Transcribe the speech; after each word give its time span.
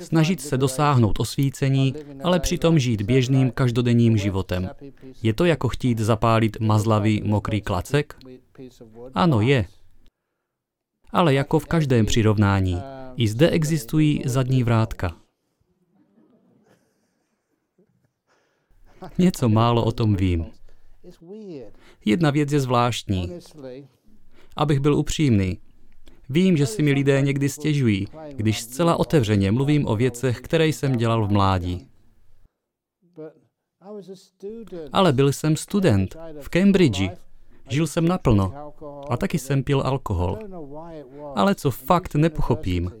Snažit 0.00 0.40
se 0.40 0.58
dosáhnout 0.58 1.20
osvícení, 1.20 1.94
ale 2.24 2.40
přitom 2.40 2.78
žít 2.78 3.02
běžným 3.02 3.50
každodenním 3.50 4.16
životem. 4.16 4.70
Je 5.22 5.34
to 5.34 5.44
jako 5.44 5.68
chtít 5.68 5.98
zapálit 5.98 6.60
mazlavý 6.60 7.22
mokrý 7.24 7.60
klacek? 7.60 8.16
Ano, 9.14 9.40
je. 9.40 9.66
Ale 11.10 11.34
jako 11.34 11.58
v 11.58 11.66
každém 11.66 12.06
přirovnání, 12.06 12.82
i 13.16 13.28
zde 13.28 13.50
existují 13.50 14.22
zadní 14.26 14.64
vrátka. 14.64 15.16
Něco 19.18 19.48
málo 19.48 19.84
o 19.84 19.92
tom 19.92 20.16
vím. 20.16 20.46
Jedna 22.04 22.30
věc 22.30 22.52
je 22.52 22.60
zvláštní. 22.60 23.32
Abych 24.56 24.80
byl 24.80 24.94
upřímný, 24.94 25.58
Vím, 26.32 26.56
že 26.56 26.66
si 26.66 26.82
mi 26.82 26.92
lidé 26.92 27.22
někdy 27.22 27.48
stěžují, 27.48 28.06
když 28.36 28.60
zcela 28.60 28.96
otevřeně 28.96 29.52
mluvím 29.52 29.86
o 29.86 29.96
věcech, 29.96 30.40
které 30.40 30.66
jsem 30.66 30.96
dělal 30.96 31.26
v 31.26 31.30
mládí. 31.30 31.86
Ale 34.92 35.12
byl 35.12 35.32
jsem 35.32 35.56
student 35.56 36.16
v 36.40 36.48
Cambridge. 36.48 37.10
Žil 37.68 37.86
jsem 37.86 38.08
naplno 38.08 38.72
a 39.10 39.16
taky 39.16 39.38
jsem 39.38 39.62
pil 39.62 39.80
alkohol. 39.80 40.38
Ale 41.34 41.54
co 41.54 41.70
fakt 41.70 42.14
nepochopím, 42.14 42.92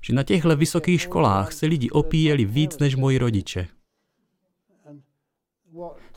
že 0.00 0.12
na 0.12 0.22
těchto 0.22 0.56
vysokých 0.56 1.00
školách 1.00 1.52
se 1.52 1.66
lidi 1.66 1.90
opíjeli 1.90 2.44
víc 2.44 2.78
než 2.78 2.96
moji 2.96 3.18
rodiče. 3.18 3.68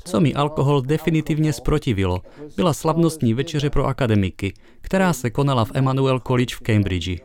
Co 0.04 0.22
mi 0.22 0.34
alkohol 0.34 0.82
definitivně 0.82 1.54
zprotivilo, 1.54 2.22
byla 2.55 2.73
slavnostní 2.73 3.34
večeře 3.34 3.70
pro 3.70 3.86
akademiky, 3.86 4.54
která 4.82 5.13
se 5.13 5.30
konala 5.30 5.66
v 5.66 5.72
Emmanuel 5.73 6.20
College 6.20 6.55
v 6.55 6.59
Cambridge. 6.59 7.22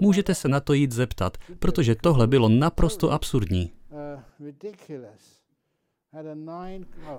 Můžete 0.00 0.34
se 0.34 0.48
na 0.48 0.60
to 0.60 0.72
jít 0.72 0.92
zeptat, 0.92 1.38
protože 1.58 1.94
tohle 1.94 2.26
bylo 2.26 2.48
naprosto 2.48 3.12
absurdní. 3.12 3.72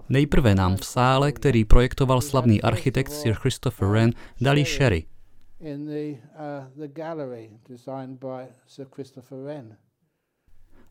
Nejprve 0.09 0.55
nám 0.55 0.77
v 0.77 0.85
sále, 0.85 1.31
který 1.31 1.65
projektoval 1.65 2.21
slavný 2.21 2.61
architekt 2.61 3.11
Sir 3.11 3.33
Christopher 3.33 3.87
Wren, 3.87 4.11
dali 4.41 4.65
sherry. 4.65 5.05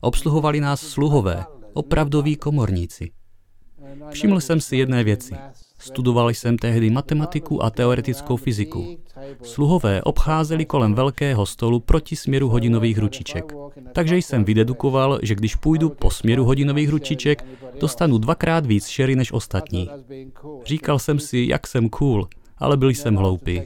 Obsluhovali 0.01 0.61
nás 0.61 0.81
sluhové, 0.81 1.45
opravdoví 1.73 2.35
komorníci. 2.35 3.11
Všiml 4.09 4.39
jsem 4.39 4.61
si 4.61 4.77
jedné 4.77 5.03
věci. 5.03 5.35
Studoval 5.79 6.29
jsem 6.29 6.57
tehdy 6.57 6.89
matematiku 6.89 7.63
a 7.63 7.69
teoretickou 7.69 8.37
fyziku. 8.37 8.97
Sluhové 9.43 10.01
obcházeli 10.01 10.65
kolem 10.65 10.93
velkého 10.93 11.45
stolu 11.45 11.79
proti 11.79 12.15
směru 12.15 12.49
hodinových 12.49 12.97
ručiček. 12.97 13.53
Takže 13.93 14.17
jsem 14.17 14.43
vydedukoval, 14.43 15.19
že 15.23 15.35
když 15.35 15.55
půjdu 15.55 15.89
po 15.89 16.11
směru 16.11 16.45
hodinových 16.45 16.89
ručiček, 16.89 17.45
dostanu 17.79 18.17
dvakrát 18.17 18.65
víc 18.65 18.87
šery 18.87 19.15
než 19.15 19.31
ostatní. 19.31 19.89
Říkal 20.65 20.99
jsem 20.99 21.19
si, 21.19 21.45
jak 21.49 21.67
jsem 21.67 21.89
cool, 21.89 22.27
ale 22.59 22.77
byl 22.77 22.89
jsem 22.89 23.15
hloupý. 23.15 23.61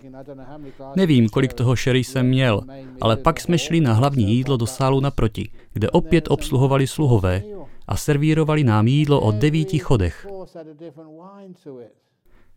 Nevím, 0.95 1.29
kolik 1.29 1.53
toho 1.53 1.75
sherry 1.75 2.03
jsem 2.03 2.27
měl, 2.27 2.61
ale 3.01 3.17
pak 3.17 3.41
jsme 3.41 3.57
šli 3.57 3.81
na 3.81 3.93
hlavní 3.93 4.35
jídlo 4.35 4.57
do 4.57 4.65
sálu 4.65 4.99
naproti, 4.99 5.49
kde 5.73 5.89
opět 5.89 6.31
obsluhovali 6.31 6.87
sluhové 6.87 7.43
a 7.87 7.97
servírovali 7.97 8.63
nám 8.63 8.87
jídlo 8.87 9.21
o 9.21 9.31
devíti 9.31 9.79
chodech. 9.79 10.27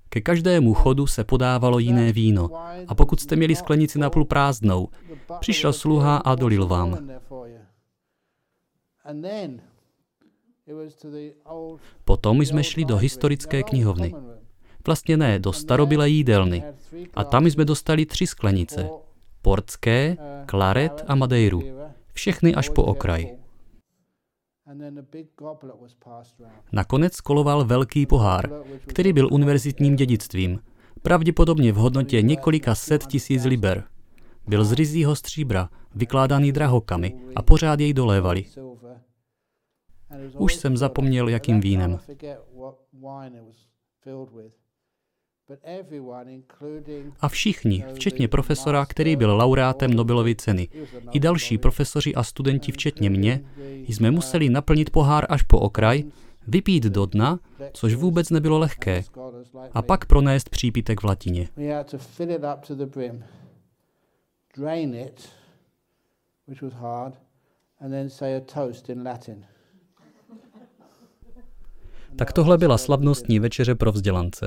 Ke 0.08 0.20
každému 0.20 0.74
chodu 0.74 1.06
se 1.06 1.24
podávalo 1.24 1.78
jiné 1.78 2.12
víno 2.12 2.50
a 2.88 2.94
pokud 2.94 3.20
jste 3.20 3.36
měli 3.36 3.56
sklenici 3.56 3.98
napůl 3.98 4.24
prázdnou, 4.24 4.88
přišel 5.40 5.72
sluha 5.72 6.16
a 6.16 6.34
dolil 6.34 6.66
vám. 6.66 7.10
Potom 12.04 12.42
jsme 12.42 12.64
šli 12.64 12.84
do 12.84 12.96
historické 12.96 13.62
knihovny. 13.62 14.14
Vlastně 14.86 15.16
ne, 15.16 15.38
do 15.38 15.52
starobylé 15.52 16.08
jídelny. 16.08 16.62
A 17.14 17.24
tam 17.24 17.46
jsme 17.46 17.64
dostali 17.64 18.06
tři 18.06 18.26
sklenice. 18.26 18.88
Portské, 19.42 20.16
klaret 20.46 21.04
a 21.08 21.14
madeiru. 21.14 21.62
Všechny 22.12 22.54
až 22.54 22.68
po 22.68 22.84
okraj. 22.84 23.36
Nakonec 26.72 27.20
koloval 27.20 27.64
velký 27.64 28.06
pohár, 28.06 28.50
který 28.86 29.12
byl 29.12 29.28
univerzitním 29.32 29.96
dědictvím, 29.96 30.60
pravděpodobně 31.02 31.72
v 31.72 31.76
hodnotě 31.76 32.22
několika 32.22 32.74
set 32.74 33.06
tisíc 33.06 33.44
liber. 33.44 33.84
Byl 34.46 34.64
z 34.64 34.72
rizího 34.72 35.16
stříbra, 35.16 35.68
vykládaný 35.94 36.52
drahokamy 36.52 37.14
a 37.36 37.42
pořád 37.42 37.80
jej 37.80 37.92
dolévali. 37.92 38.44
Už 40.38 40.54
jsem 40.54 40.76
zapomněl, 40.76 41.28
jakým 41.28 41.60
vínem. 41.60 41.98
A 47.20 47.28
všichni, 47.28 47.84
včetně 47.94 48.28
profesora, 48.28 48.86
který 48.86 49.16
byl 49.16 49.36
laureátem 49.36 49.94
Nobelovy 49.94 50.34
ceny, 50.36 50.68
i 51.12 51.20
další 51.20 51.58
profesoři 51.58 52.14
a 52.14 52.22
studenti, 52.22 52.72
včetně 52.72 53.10
mě, 53.10 53.44
jsme 53.88 54.10
museli 54.10 54.48
naplnit 54.48 54.90
pohár 54.90 55.26
až 55.28 55.42
po 55.42 55.58
okraj, 55.60 56.04
vypít 56.46 56.84
do 56.84 57.06
dna, 57.06 57.40
což 57.72 57.94
vůbec 57.94 58.30
nebylo 58.30 58.58
lehké, 58.58 59.04
a 59.72 59.82
pak 59.82 60.06
pronést 60.06 60.48
přípitek 60.48 61.02
v 61.02 61.04
latině. 61.04 61.48
Tak 72.18 72.32
tohle 72.32 72.58
byla 72.58 72.78
slavnostní 72.78 73.38
večeře 73.38 73.74
pro 73.74 73.92
vzdělance. 73.92 74.46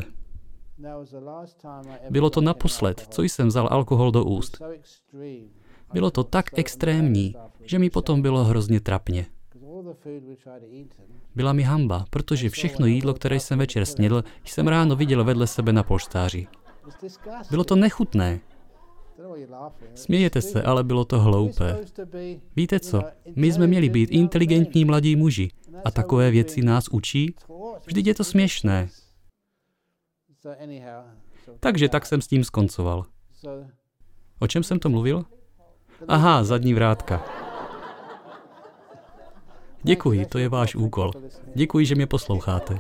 Bylo 2.10 2.30
to 2.30 2.42
naposled, 2.42 3.08
co 3.10 3.22
jsem 3.22 3.48
vzal 3.48 3.68
alkohol 3.72 4.12
do 4.12 4.24
úst. 4.24 4.62
Bylo 5.94 6.12
to 6.12 6.24
tak 6.24 6.46
extrémní, 6.54 7.36
že 7.62 7.80
mi 7.80 7.90
potom 7.90 8.22
bylo 8.22 8.44
hrozně 8.44 8.80
trapně. 8.80 9.26
Byla 11.36 11.54
mi 11.54 11.64
hamba, 11.64 12.06
protože 12.10 12.50
všechno 12.50 12.86
jídlo, 12.86 13.14
které 13.14 13.40
jsem 13.40 13.60
večer 13.60 13.86
snědl, 13.86 14.24
jsem 14.46 14.68
ráno 14.68 14.96
viděl 14.96 15.24
vedle 15.24 15.48
sebe 15.48 15.74
na 15.74 15.84
polštáři. 15.84 16.48
Bylo 17.50 17.64
to 17.64 17.76
nechutné. 17.76 18.40
Smějete 19.96 20.42
se, 20.42 20.64
ale 20.64 20.84
bylo 20.84 21.06
to 21.06 21.20
hloupé. 21.20 21.78
Víte 22.56 22.80
co? 22.80 23.04
My 23.36 23.52
jsme 23.52 23.68
měli 23.68 23.90
být 23.90 24.12
inteligentní 24.12 24.86
mladí 24.86 25.16
muži. 25.16 25.50
A 25.86 25.92
takové 25.92 26.32
věci 26.32 26.62
nás 26.62 26.88
učí? 26.88 27.36
Vždyť 27.86 28.08
je 28.08 28.16
to 28.16 28.24
směšné. 28.24 28.90
Takže 31.60 31.90
tak 31.90 32.06
jsem 32.06 32.22
s 32.22 32.28
tím 32.28 32.44
skoncoval. 32.44 33.06
O 34.40 34.48
čem 34.48 34.64
jsem 34.64 34.80
to 34.80 34.90
mluvil? 34.90 35.26
Aha, 36.08 36.44
zadní 36.44 36.74
vrátka. 36.74 37.26
Děkuji, 39.84 40.26
to 40.26 40.38
je 40.38 40.50
váš 40.50 40.76
úkol. 40.76 41.12
Děkuji, 41.56 41.86
že 41.86 41.96
mě 41.96 42.08
posloucháte. 42.08 42.80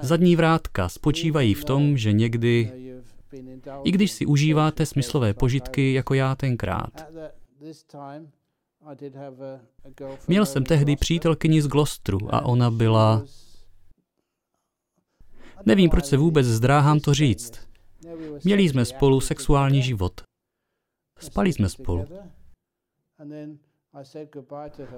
Zadní 0.00 0.36
vrátka 0.36 0.88
spočívají 0.88 1.54
v 1.54 1.64
tom, 1.64 1.96
že 1.96 2.12
někdy, 2.12 2.72
i 3.84 3.90
když 3.90 4.12
si 4.12 4.26
užíváte 4.26 4.86
smyslové 4.86 5.34
požitky 5.34 5.92
jako 5.92 6.14
já 6.14 6.34
tenkrát, 6.34 7.06
Měl 10.28 10.46
jsem 10.46 10.64
tehdy 10.64 10.96
přítelkyni 10.96 11.62
z 11.62 11.66
Glostru 11.66 12.34
a 12.34 12.44
ona 12.44 12.70
byla... 12.70 13.24
Nevím, 15.66 15.90
proč 15.90 16.04
se 16.04 16.16
vůbec 16.16 16.46
zdráhám 16.46 17.00
to 17.00 17.14
říct. 17.14 17.68
Měli 18.44 18.62
jsme 18.62 18.84
spolu 18.84 19.20
sexuální 19.20 19.82
život. 19.82 20.20
Spali 21.18 21.52
jsme 21.52 21.68
spolu. 21.68 22.06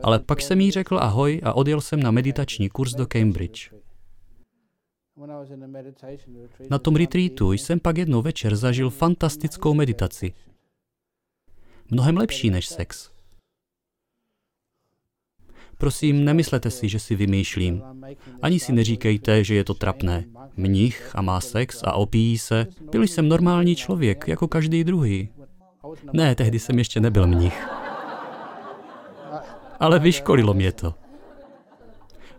Ale 0.02 0.18
pak 0.18 0.40
jsem 0.40 0.60
jí 0.60 0.70
řekl 0.70 0.98
ahoj 0.98 1.40
a 1.44 1.52
odjel 1.52 1.80
jsem 1.80 2.02
na 2.02 2.10
meditační 2.10 2.68
kurz 2.68 2.94
do 2.94 3.06
Cambridge. 3.06 3.72
Na 6.70 6.78
tom 6.78 6.96
retreatu 6.96 7.52
jsem 7.52 7.80
pak 7.80 7.98
jednou 7.98 8.22
večer 8.22 8.56
zažil 8.56 8.90
fantastickou 8.90 9.74
meditaci. 9.74 10.34
Mnohem 11.90 12.16
lepší 12.16 12.50
než 12.50 12.66
sex. 12.68 13.12
Prosím, 15.82 16.24
nemyslete 16.24 16.70
si, 16.70 16.88
že 16.88 16.98
si 16.98 17.14
vymýšlím. 17.16 17.82
Ani 18.42 18.60
si 18.60 18.72
neříkejte, 18.72 19.44
že 19.44 19.54
je 19.54 19.64
to 19.64 19.74
trapné. 19.74 20.24
Mnich 20.56 21.10
a 21.14 21.22
má 21.22 21.40
sex 21.40 21.82
a 21.84 21.92
opíjí 21.92 22.38
se. 22.38 22.66
Byl 22.90 23.02
jsem 23.02 23.28
normální 23.28 23.76
člověk, 23.76 24.28
jako 24.28 24.48
každý 24.48 24.84
druhý. 24.84 25.28
Ne, 26.12 26.34
tehdy 26.34 26.58
jsem 26.58 26.78
ještě 26.78 27.00
nebyl 27.00 27.26
mnich. 27.26 27.66
Ale 29.80 29.98
vyškolilo 29.98 30.54
mě 30.54 30.72
to. 30.72 30.94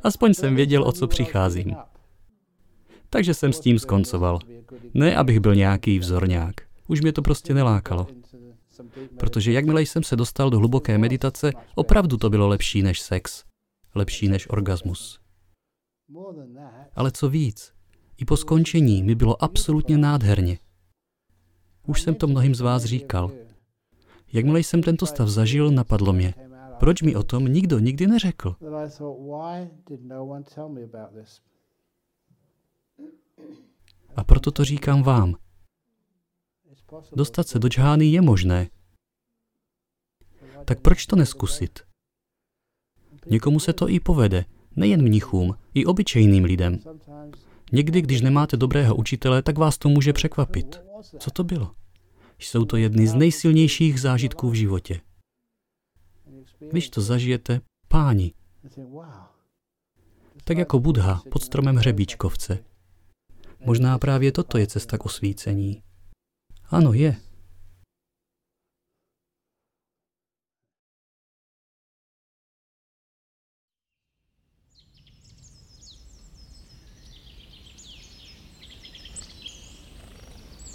Aspoň 0.03 0.33
jsem 0.33 0.55
věděl, 0.55 0.83
o 0.83 0.91
co 0.91 1.07
přicházím. 1.07 1.75
Takže 3.09 3.33
jsem 3.33 3.53
s 3.53 3.59
tím 3.59 3.79
skoncoval. 3.79 4.39
Ne, 4.93 5.15
abych 5.15 5.39
byl 5.39 5.55
nějaký 5.55 5.99
vzorňák. 5.99 6.53
Už 6.87 7.01
mě 7.01 7.11
to 7.11 7.21
prostě 7.21 7.53
nelákalo. 7.53 8.07
Protože 9.19 9.51
jakmile 9.51 9.81
jsem 9.81 10.03
se 10.03 10.15
dostal 10.15 10.49
do 10.49 10.59
hluboké 10.59 10.97
meditace, 10.97 11.51
opravdu 11.75 12.17
to 12.17 12.29
bylo 12.29 12.47
lepší 12.47 12.81
než 12.81 13.01
sex. 13.01 13.43
Lepší 13.95 14.27
než 14.27 14.49
orgasmus. 14.49 15.19
Ale 16.95 17.11
co 17.11 17.29
víc, 17.29 17.73
i 18.17 18.25
po 18.25 18.37
skončení 18.37 19.03
mi 19.03 19.15
bylo 19.15 19.43
absolutně 19.43 19.97
nádherně. 19.97 20.57
Už 21.87 22.01
jsem 22.01 22.15
to 22.15 22.27
mnohým 22.27 22.55
z 22.55 22.61
vás 22.61 22.83
říkal. 22.83 23.31
Jakmile 24.33 24.59
jsem 24.59 24.83
tento 24.83 25.05
stav 25.05 25.29
zažil, 25.29 25.71
napadlo 25.71 26.13
mě, 26.13 26.33
proč 26.79 27.01
mi 27.01 27.15
o 27.15 27.23
tom 27.23 27.45
nikdo 27.45 27.79
nikdy 27.79 28.07
neřekl? 28.07 28.55
A 34.15 34.23
proto 34.23 34.51
to 34.51 34.63
říkám 34.63 35.03
vám. 35.03 35.35
Dostat 37.15 37.47
se 37.47 37.59
do 37.59 37.67
džhány 37.67 38.05
je 38.05 38.21
možné. 38.21 38.69
Tak 40.65 40.81
proč 40.81 41.05
to 41.05 41.15
neskusit? 41.15 41.79
Někomu 43.25 43.59
se 43.59 43.73
to 43.73 43.89
i 43.89 43.99
povede, 43.99 44.45
nejen 44.75 45.01
mnichům, 45.01 45.57
i 45.73 45.85
obyčejným 45.85 46.43
lidem. 46.43 46.79
Někdy, 47.71 48.01
když 48.01 48.21
nemáte 48.21 48.57
dobrého 48.57 48.95
učitele, 48.95 49.41
tak 49.41 49.57
vás 49.57 49.77
to 49.77 49.89
může 49.89 50.13
překvapit. 50.13 50.81
Co 51.19 51.31
to 51.31 51.43
bylo? 51.43 51.71
Jsou 52.39 52.65
to 52.65 52.77
jedny 52.77 53.07
z 53.07 53.13
nejsilnějších 53.13 54.01
zážitků 54.01 54.49
v 54.49 54.53
životě. 54.53 55.01
Když 56.59 56.89
to 56.89 57.01
zažijete, 57.01 57.61
páni, 57.87 58.33
tak 60.43 60.57
jako 60.57 60.79
Budha 60.79 61.21
pod 61.31 61.43
stromem 61.43 61.75
hřebíčkovce. 61.75 62.59
Možná 63.65 63.99
právě 63.99 64.31
toto 64.31 64.57
je 64.57 64.67
cesta 64.67 64.97
k 64.97 65.05
osvícení. 65.05 65.83
Ano, 66.69 66.93
je. 66.93 67.15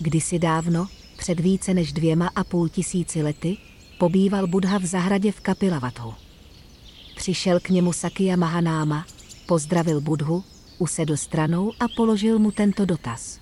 Kdysi 0.00 0.38
dávno, 0.38 0.86
před 1.18 1.40
více 1.40 1.74
než 1.74 1.92
dvěma 1.92 2.30
a 2.34 2.44
půl 2.44 2.68
tisíci 2.68 3.22
lety, 3.22 3.56
pobýval 3.98 4.46
Budha 4.46 4.78
v 4.78 4.84
zahradě 4.84 5.32
v 5.32 5.40
Kapilavathu. 5.40 6.14
Přišel 7.16 7.60
k 7.60 7.68
němu 7.68 7.92
Sakya 7.92 8.36
Mahanáma, 8.36 9.06
pozdravil 9.46 10.00
Budhu, 10.00 10.44
usedl 10.78 11.16
stranou 11.16 11.72
a 11.80 11.84
položil 11.96 12.38
mu 12.38 12.50
tento 12.50 12.84
dotaz. 12.84 13.40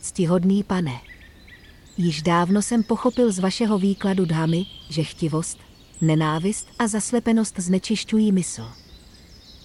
Ctihodný 0.00 0.64
pane, 0.64 1.09
již 2.00 2.22
dávno 2.22 2.62
jsem 2.62 2.82
pochopil 2.82 3.32
z 3.32 3.38
vašeho 3.38 3.78
výkladu 3.78 4.24
dhamy, 4.24 4.66
že 4.88 5.02
chtivost, 5.02 5.58
nenávist 6.00 6.68
a 6.78 6.86
zaslepenost 6.88 7.58
znečišťují 7.58 8.32
mysl. 8.32 8.68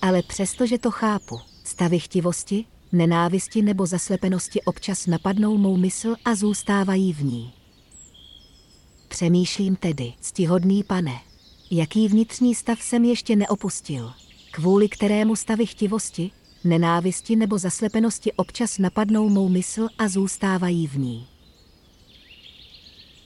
Ale 0.02 0.22
přestože 0.22 0.78
to 0.78 0.92
chápu, 0.92 1.40
stavy 1.64 2.00
chtivosti, 2.00 2.66
nenávisti 2.92 3.62
nebo 3.62 3.86
zaslepenosti 3.86 4.62
občas 4.62 5.08
napadnou 5.08 5.58
mou 5.58 5.78
mysl 5.78 6.16
a 6.26 6.36
zůstávají 6.36 7.14
v 7.14 7.24
ní. 7.24 7.54
Přemýšlím 9.08 9.76
tedy, 9.76 10.14
ctihodný 10.22 10.84
pane, 10.84 11.22
jaký 11.72 12.08
vnitřní 12.08 12.56
stav 12.56 12.82
jsem 12.82 13.06
ještě 13.06 13.36
neopustil, 13.36 14.14
kvůli 14.52 14.90
kterému 14.90 15.36
stavy 15.36 15.66
chtivosti, 15.66 16.32
nenávisti 16.64 17.36
nebo 17.36 17.58
zaslepenosti 17.58 18.34
občas 18.34 18.78
napadnou 18.78 19.30
mou 19.30 19.50
mysl 19.50 19.88
a 19.98 20.08
zůstávají 20.08 20.88
v 20.88 20.98
ní. 20.98 21.28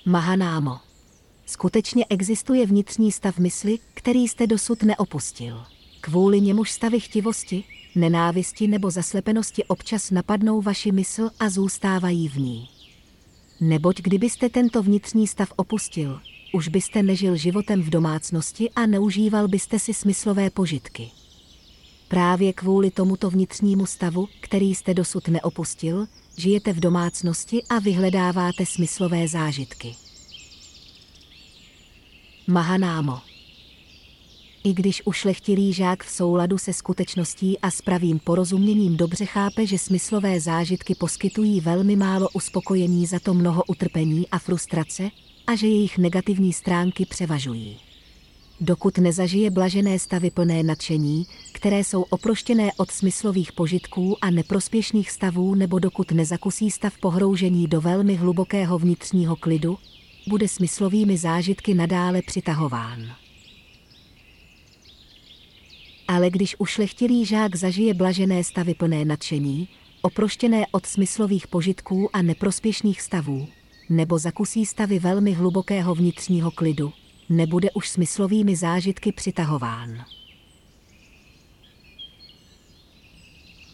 Mahanámo. 0.09 0.79
Skutečně 1.45 2.05
existuje 2.09 2.65
vnitřní 2.65 3.11
stav 3.11 3.37
mysli, 3.37 3.79
který 3.93 4.27
jste 4.27 4.47
dosud 4.47 4.83
neopustil. 4.83 5.63
Kvůli 6.01 6.41
němuž 6.41 6.71
stavy 6.71 6.99
chtivosti, 6.99 7.63
nenávisti 7.95 8.67
nebo 8.67 8.91
zaslepenosti 8.91 9.63
občas 9.63 10.11
napadnou 10.11 10.61
vaši 10.61 10.91
mysl 10.91 11.29
a 11.39 11.49
zůstávají 11.49 12.27
v 12.29 12.37
ní. 12.37 12.69
Neboť 13.61 14.01
kdybyste 14.01 14.49
tento 14.49 14.83
vnitřní 14.83 15.27
stav 15.27 15.53
opustil, 15.55 16.19
už 16.53 16.67
byste 16.67 17.03
nežil 17.03 17.35
životem 17.35 17.81
v 17.81 17.89
domácnosti 17.89 18.69
a 18.69 18.85
neužíval 18.85 19.47
byste 19.47 19.79
si 19.79 19.93
smyslové 19.93 20.49
požitky. 20.49 21.11
Právě 22.07 22.53
kvůli 22.53 22.91
tomuto 22.91 23.29
vnitřnímu 23.29 23.85
stavu, 23.85 24.27
který 24.39 24.75
jste 24.75 24.93
dosud 24.93 25.27
neopustil, 25.27 26.07
žijete 26.39 26.73
v 26.73 26.79
domácnosti 26.79 27.63
a 27.63 27.79
vyhledáváte 27.79 28.65
smyslové 28.65 29.27
zážitky. 29.27 29.95
Mahanámo 32.47 33.19
i 34.63 34.73
když 34.73 35.01
ušlechtilý 35.05 35.73
žák 35.73 36.03
v 36.03 36.09
souladu 36.09 36.57
se 36.57 36.73
skutečností 36.73 37.59
a 37.59 37.71
s 37.71 37.81
pravým 37.81 38.19
porozuměním 38.19 38.97
dobře 38.97 39.25
chápe, 39.25 39.65
že 39.65 39.77
smyslové 39.77 40.39
zážitky 40.39 40.95
poskytují 40.95 41.61
velmi 41.61 41.95
málo 41.95 42.29
uspokojení 42.33 43.05
za 43.05 43.19
to 43.19 43.33
mnoho 43.33 43.63
utrpení 43.67 44.27
a 44.27 44.39
frustrace 44.39 45.09
a 45.47 45.55
že 45.55 45.67
jejich 45.67 45.97
negativní 45.97 46.53
stránky 46.53 47.05
převažují. 47.05 47.88
Dokud 48.61 48.97
nezažije 48.97 49.51
blažené 49.51 49.99
stavy 49.99 50.31
plné 50.31 50.63
nadšení, 50.63 51.25
které 51.51 51.79
jsou 51.79 52.01
oproštěné 52.01 52.69
od 52.77 52.91
smyslových 52.91 53.51
požitků 53.51 54.17
a 54.21 54.29
neprospěšných 54.29 55.11
stavů 55.11 55.55
nebo 55.55 55.79
dokud 55.79 56.11
nezakusí 56.11 56.71
stav 56.71 56.97
pohroužení 56.97 57.67
do 57.67 57.81
velmi 57.81 58.15
hlubokého 58.15 58.79
vnitřního 58.79 59.35
klidu, 59.35 59.77
bude 60.27 60.47
smyslovými 60.47 61.17
zážitky 61.17 61.73
nadále 61.73 62.21
přitahován. 62.21 63.05
Ale 66.07 66.29
když 66.29 66.55
ušlechtilý 66.59 67.25
žák 67.25 67.55
zažije 67.55 67.93
blažené 67.93 68.43
stavy 68.43 68.73
plné 68.73 69.05
nadšení, 69.05 69.67
oproštěné 70.01 70.65
od 70.71 70.85
smyslových 70.85 71.47
požitků 71.47 72.15
a 72.15 72.21
neprospěšných 72.21 73.01
stavů, 73.01 73.47
nebo 73.89 74.17
zakusí 74.19 74.65
stavy 74.65 74.99
velmi 74.99 75.33
hlubokého 75.33 75.95
vnitřního 75.95 76.51
klidu, 76.51 76.93
nebude 77.29 77.71
už 77.71 77.89
smyslovými 77.89 78.55
zážitky 78.55 79.11
přitahován. 79.11 80.05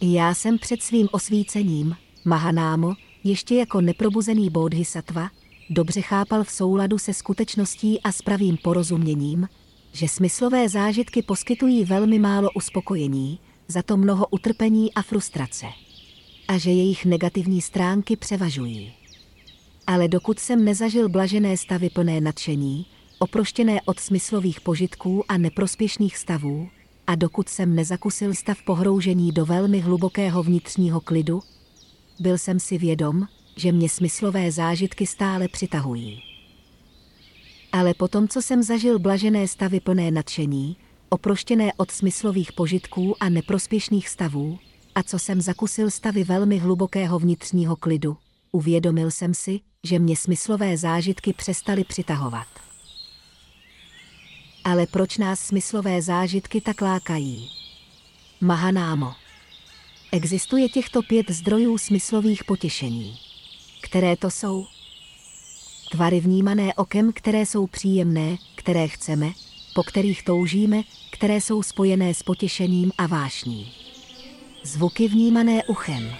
Já 0.00 0.34
jsem 0.34 0.58
před 0.58 0.82
svým 0.82 1.08
osvícením, 1.12 1.96
Mahanámo, 2.24 2.94
ještě 3.24 3.54
jako 3.54 3.80
neprobuzený 3.80 4.50
bodhisattva, 4.50 5.30
dobře 5.70 6.00
chápal 6.00 6.44
v 6.44 6.50
souladu 6.50 6.98
se 6.98 7.14
skutečností 7.14 8.00
a 8.02 8.12
s 8.12 8.22
pravým 8.22 8.56
porozuměním, 8.56 9.48
že 9.92 10.08
smyslové 10.08 10.68
zážitky 10.68 11.22
poskytují 11.22 11.84
velmi 11.84 12.18
málo 12.18 12.48
uspokojení, 12.54 13.38
za 13.68 13.82
to 13.82 13.96
mnoho 13.96 14.26
utrpení 14.30 14.94
a 14.94 15.02
frustrace. 15.02 15.66
A 16.48 16.58
že 16.58 16.70
jejich 16.70 17.04
negativní 17.04 17.62
stránky 17.62 18.16
převažují. 18.16 18.92
Ale 19.86 20.08
dokud 20.08 20.38
jsem 20.38 20.64
nezažil 20.64 21.08
blažené 21.08 21.56
stavy 21.56 21.90
plné 21.90 22.20
nadšení, 22.20 22.86
oproštěné 23.18 23.80
od 23.84 24.00
smyslových 24.00 24.60
požitků 24.60 25.24
a 25.28 25.38
neprospěšných 25.38 26.16
stavů, 26.16 26.68
a 27.06 27.14
dokud 27.14 27.48
jsem 27.48 27.74
nezakusil 27.74 28.34
stav 28.34 28.62
pohroužení 28.62 29.32
do 29.32 29.46
velmi 29.46 29.80
hlubokého 29.80 30.42
vnitřního 30.42 31.00
klidu, 31.00 31.42
byl 32.20 32.38
jsem 32.38 32.60
si 32.60 32.78
vědom, 32.78 33.26
že 33.56 33.72
mě 33.72 33.88
smyslové 33.88 34.52
zážitky 34.52 35.06
stále 35.06 35.48
přitahují. 35.48 36.22
Ale 37.72 37.94
potom, 37.94 38.28
co 38.28 38.42
jsem 38.42 38.62
zažil 38.62 38.98
blažené 38.98 39.48
stavy 39.48 39.80
plné 39.80 40.10
nadšení, 40.10 40.76
oproštěné 41.08 41.72
od 41.76 41.90
smyslových 41.90 42.52
požitků 42.52 43.22
a 43.22 43.28
neprospěšných 43.28 44.08
stavů, 44.08 44.58
a 44.94 45.02
co 45.02 45.18
jsem 45.18 45.40
zakusil 45.40 45.90
stavy 45.90 46.24
velmi 46.24 46.58
hlubokého 46.58 47.18
vnitřního 47.18 47.76
klidu, 47.76 48.16
uvědomil 48.52 49.10
jsem 49.10 49.34
si, 49.34 49.60
že 49.84 49.98
mě 49.98 50.16
smyslové 50.16 50.76
zážitky 50.76 51.32
přestaly 51.32 51.84
přitahovat. 51.84 52.65
Ale 54.66 54.86
proč 54.86 55.18
nás 55.18 55.40
smyslové 55.40 56.02
zážitky 56.02 56.60
tak 56.60 56.80
lákají? 56.80 57.50
Mahanámo. 58.40 59.12
Existuje 60.12 60.68
těchto 60.68 61.02
pět 61.02 61.30
zdrojů 61.30 61.78
smyslových 61.78 62.44
potěšení. 62.44 63.18
Které 63.82 64.16
to 64.16 64.30
jsou? 64.30 64.66
Tvary 65.90 66.20
vnímané 66.20 66.74
okem, 66.74 67.12
které 67.12 67.46
jsou 67.46 67.66
příjemné, 67.66 68.36
které 68.54 68.88
chceme, 68.88 69.32
po 69.74 69.82
kterých 69.82 70.22
toužíme, 70.22 70.82
které 71.10 71.40
jsou 71.40 71.62
spojené 71.62 72.14
s 72.14 72.22
potěšením 72.22 72.92
a 72.98 73.06
vášní. 73.06 73.72
Zvuky 74.62 75.08
vnímané 75.08 75.64
uchem, 75.64 76.10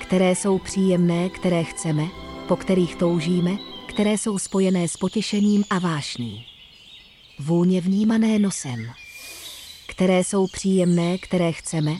které 0.00 0.36
jsou 0.36 0.58
příjemné, 0.58 1.28
které 1.28 1.64
chceme, 1.64 2.08
po 2.48 2.56
kterých 2.56 2.96
toužíme, 2.96 3.56
které 3.86 4.18
jsou 4.18 4.38
spojené 4.38 4.88
s 4.88 4.96
potěšením 4.96 5.64
a 5.70 5.78
vášní. 5.78 6.51
Vůně 7.38 7.80
vnímané 7.80 8.38
nosem, 8.38 8.90
které 9.88 10.24
jsou 10.24 10.46
příjemné, 10.46 11.18
které 11.18 11.52
chceme, 11.52 11.96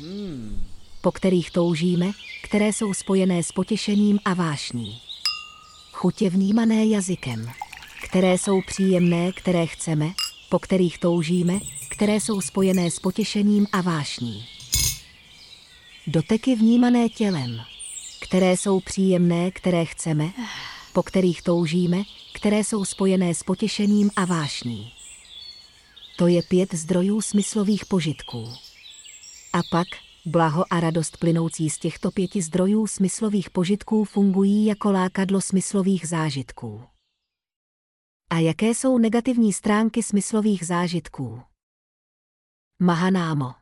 po 1.01 1.13
kterých 1.13 1.51
toužíme, 1.51 2.11
které 2.43 2.73
jsou 2.73 2.95
spojené 2.95 3.43
s 3.43 3.53
potěšením 3.53 4.19
a 4.25 4.35
vášní. 4.35 5.01
Chutě 5.93 6.31
vnímané 6.31 6.87
jazykem, 6.87 7.51
které 8.05 8.39
jsou 8.39 8.61
příjemné, 8.67 9.33
které 9.33 9.67
chceme, 9.67 10.13
po 10.49 10.59
kterých 10.59 10.99
toužíme, 10.99 11.61
které 11.89 12.21
jsou 12.21 12.41
spojené 12.41 12.91
s 12.91 12.99
potěšením 12.99 13.67
a 13.73 13.81
vášní. 13.81 14.45
Doteky 16.07 16.55
vnímané 16.55 17.09
tělem, 17.09 17.61
které 18.21 18.57
jsou 18.57 18.81
příjemné, 18.81 19.51
které 19.51 19.85
chceme, 19.85 20.33
po 20.93 21.03
kterých 21.03 21.43
toužíme, 21.43 22.03
které 22.33 22.65
jsou 22.65 22.85
spojené 22.85 23.35
s 23.35 23.43
potěšením 23.43 24.11
a 24.17 24.25
vášní. 24.25 24.93
To 26.23 26.27
je 26.27 26.43
pět 26.43 26.75
zdrojů 26.75 27.21
smyslových 27.21 27.87
požitků. 27.87 28.49
A 29.53 29.61
pak 29.71 29.87
blaho 30.27 30.65
a 30.71 30.81
radost 30.81 31.17
plynoucí 31.17 31.71
z 31.71 31.79
těchto 31.79 32.11
pěti 32.11 32.43
zdrojů 32.43 32.87
smyslových 32.87 33.51
požitků 33.51 34.05
fungují 34.05 34.67
jako 34.67 34.93
lákadlo 34.93 35.41
smyslových 35.41 36.09
zážitků. 36.09 36.85
A 38.31 38.39
jaké 38.39 38.69
jsou 38.71 38.99
negativní 38.99 39.53
stránky 39.53 40.03
smyslových 40.03 40.67
zážitků? 40.67 41.43
Mahanámo. 42.79 43.55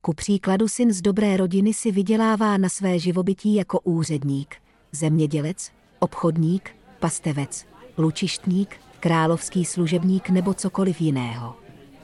Ku 0.00 0.14
příkladu 0.14 0.68
syn 0.68 0.92
z 0.92 1.02
dobré 1.02 1.36
rodiny 1.36 1.74
si 1.74 1.92
vydělává 1.92 2.56
na 2.56 2.68
své 2.68 2.98
živobytí 2.98 3.54
jako 3.54 3.80
úředník, 3.80 4.56
zemědělec, 4.92 5.72
obchodník, 5.98 6.76
pastevec, 7.00 7.66
lučištník, 7.98 8.76
královský 9.00 9.64
služebník 9.64 10.30
nebo 10.30 10.54
cokoliv 10.54 11.00
jiného. 11.00 11.61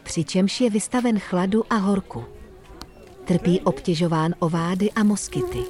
Přičemž 0.09 0.61
je 0.61 0.71
vystaven 0.71 1.19
chladu 1.19 1.65
a 1.71 1.77
horku. 1.77 2.25
Trpí 3.25 3.61
obtěžován 3.61 4.35
ovády 4.39 4.93
a 4.93 5.05
moskyty. 5.05 5.65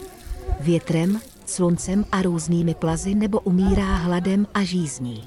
Větrem, 0.61 1.21
sluncem 1.47 2.05
a 2.13 2.23
různými 2.23 2.75
plazy 2.75 3.15
nebo 3.15 3.41
umírá 3.41 3.97
hladem 3.97 4.47
a 4.55 4.63
žízní. 4.63 5.25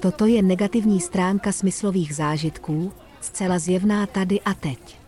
Toto 0.00 0.26
je 0.26 0.42
negativní 0.42 1.00
stránka 1.00 1.52
smyslových 1.52 2.14
zážitků, 2.14 2.92
zcela 3.20 3.58
zjevná 3.58 4.06
tady 4.06 4.40
a 4.40 4.54
teď. 4.54 4.98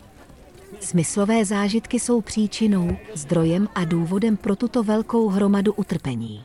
Smyslové 0.79 1.45
zážitky 1.45 1.99
jsou 1.99 2.21
příčinou, 2.21 2.97
zdrojem 3.13 3.69
a 3.75 3.85
důvodem 3.85 4.37
pro 4.37 4.55
tuto 4.55 4.83
velkou 4.83 5.29
hromadu 5.29 5.73
utrpení. 5.73 6.43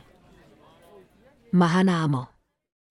Mahanámo. 1.51 2.32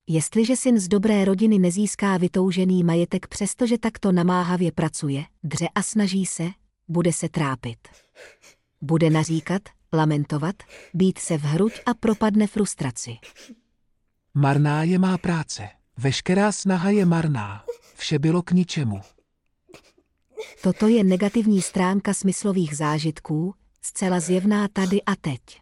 Jestliže 0.06 0.56
syn 0.56 0.78
z 0.78 0.88
dobré 0.88 1.24
rodiny 1.24 1.58
nezíská 1.58 2.16
vytoužený 2.16 2.84
majetek 2.84 3.26
přestože 3.26 3.78
takto 3.78 4.12
namáhavě 4.12 4.72
pracuje, 4.72 5.24
dře 5.44 5.68
a 5.74 5.82
snaží 5.82 6.26
se, 6.26 6.44
bude 6.88 7.12
se 7.12 7.28
trápit. 7.28 7.78
Bude 8.80 9.10
naříkat, 9.10 9.62
lamentovat, 9.92 10.56
být 10.94 11.18
se 11.18 11.38
v 11.38 11.42
hruď 11.42 11.72
a 11.86 11.94
propadne 11.94 12.46
frustraci. 12.46 13.16
Marná 14.34 14.82
je 14.82 14.98
má 14.98 15.18
práce. 15.18 15.68
Veškerá 15.96 16.52
snaha 16.52 16.90
je 16.90 17.06
marná. 17.06 17.64
Vše 17.94 18.18
bylo 18.18 18.42
k 18.42 18.50
ničemu. 18.50 19.00
Toto 20.62 20.88
je 20.88 21.04
negativní 21.04 21.62
stránka 21.62 22.14
smyslových 22.14 22.76
zážitků, 22.76 23.54
zcela 23.82 24.20
zjevná 24.20 24.68
tady 24.68 25.02
a 25.02 25.16
teď. 25.16 25.61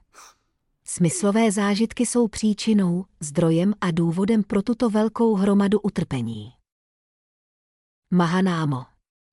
Smyslové 0.92 1.52
zážitky 1.52 2.06
jsou 2.06 2.28
příčinou, 2.28 3.04
zdrojem 3.20 3.74
a 3.80 3.90
důvodem 3.90 4.42
pro 4.42 4.62
tuto 4.62 4.90
velkou 4.90 5.34
hromadu 5.34 5.80
utrpení. 5.80 6.52
Mahanámo. 8.10 8.84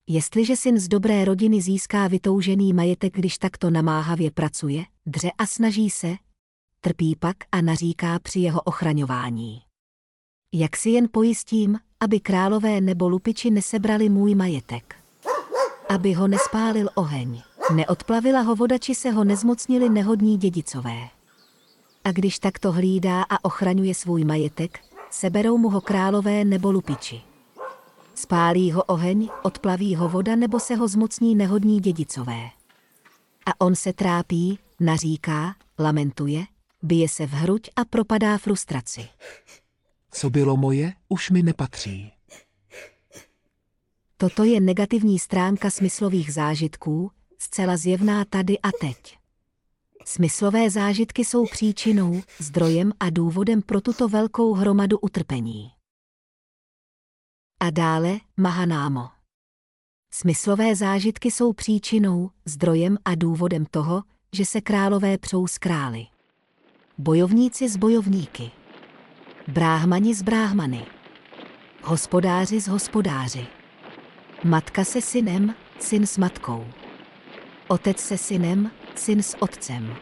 Jestliže 0.07 0.55
syn 0.55 0.79
z 0.79 0.87
dobré 0.87 1.25
rodiny 1.25 1.61
získá 1.61 2.07
vytoužený 2.07 2.73
majetek, 2.73 3.13
když 3.13 3.37
takto 3.37 3.69
namáhavě 3.69 4.31
pracuje, 4.31 4.85
dře 5.05 5.31
a 5.37 5.45
snaží 5.45 5.89
se, 5.89 6.15
trpí 6.81 7.15
pak 7.15 7.37
a 7.51 7.61
naříká 7.61 8.19
při 8.19 8.39
jeho 8.39 8.61
ochraňování. 8.61 9.61
Jak 10.53 10.77
si 10.77 10.89
jen 10.89 11.07
pojistím, 11.11 11.79
aby 11.99 12.19
králové 12.19 12.81
nebo 12.81 13.09
lupiči 13.09 13.49
nesebrali 13.49 14.09
můj 14.09 14.35
majetek. 14.35 14.95
Aby 15.89 16.13
ho 16.13 16.27
nespálil 16.27 16.89
oheň, 16.95 17.41
neodplavila 17.75 18.41
ho 18.41 18.55
voda, 18.55 18.77
či 18.77 18.95
se 18.95 19.11
ho 19.11 19.23
nezmocnili 19.23 19.89
nehodní 19.89 20.37
dědicové. 20.37 21.16
A 22.07 22.11
když 22.11 22.39
takto 22.39 22.71
hlídá 22.71 23.23
a 23.23 23.45
ochraňuje 23.45 23.95
svůj 23.95 24.23
majetek, 24.23 24.79
seberou 25.09 25.57
mu 25.57 25.69
ho 25.69 25.81
králové 25.81 26.45
nebo 26.45 26.71
lupiči. 26.71 27.21
Spálí 28.15 28.71
ho 28.71 28.83
oheň, 28.83 29.29
odplaví 29.43 29.95
ho 29.95 30.09
voda 30.09 30.35
nebo 30.35 30.59
se 30.59 30.75
ho 30.75 30.87
zmocní 30.87 31.35
nehodní 31.35 31.79
dědicové. 31.79 32.49
A 33.45 33.61
on 33.61 33.75
se 33.75 33.93
trápí, 33.93 34.59
naříká, 34.79 35.55
lamentuje, 35.79 36.45
bije 36.81 37.09
se 37.09 37.25
v 37.25 37.31
hruď 37.31 37.69
a 37.75 37.85
propadá 37.85 38.37
frustraci. 38.37 39.07
Co 40.11 40.29
bylo 40.29 40.57
moje, 40.57 40.93
už 41.09 41.29
mi 41.29 41.43
nepatří. 41.43 42.11
Toto 44.17 44.43
je 44.43 44.59
negativní 44.59 45.19
stránka 45.19 45.69
smyslových 45.69 46.33
zážitků, 46.33 47.11
zcela 47.37 47.77
zjevná 47.77 48.25
tady 48.25 48.59
a 48.59 48.69
teď. 48.81 49.17
Smyslové 50.09 50.69
zážitky 50.69 51.25
jsou 51.25 51.45
příčinou, 51.45 52.21
zdrojem 52.39 52.91
a 52.99 53.09
důvodem 53.09 53.61
pro 53.61 53.81
tuto 53.81 54.07
velkou 54.07 54.53
hromadu 54.53 54.99
utrpení. 54.99 55.71
A 57.59 57.69
dále 57.69 58.17
Mahanámo. 58.37 59.09
Smyslové 60.13 60.75
zážitky 60.75 61.31
jsou 61.31 61.53
příčinou, 61.53 62.29
zdrojem 62.45 62.97
a 63.05 63.15
důvodem 63.15 63.65
toho, 63.65 64.03
že 64.33 64.45
se 64.45 64.61
králové 64.61 65.17
přou 65.17 65.47
s 65.47 65.57
krály. 65.57 66.05
Bojovníci 66.97 67.69
s 67.69 67.77
bojovníky. 67.77 68.51
Bráhmani 69.47 70.15
s 70.15 70.21
bráhmany. 70.21 70.85
Hospodáři 71.83 72.61
s 72.61 72.67
hospodáři. 72.67 73.47
Matka 74.43 74.83
se 74.83 75.01
synem, 75.01 75.55
syn 75.79 76.07
s 76.07 76.17
matkou. 76.17 76.67
Otec 77.67 77.99
se 77.99 78.17
synem, 78.17 78.71
syn 78.97 79.23
s 79.23 79.41
otcem. 79.41 79.95